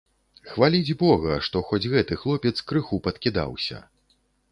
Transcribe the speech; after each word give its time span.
Хваліць 0.51 0.95
бога, 1.01 1.35
што 1.47 1.61
хоць 1.67 1.81
гэты 1.91 2.17
хлопец 2.21 2.53
крыху 2.71 2.99
падкідаўся. 3.09 3.77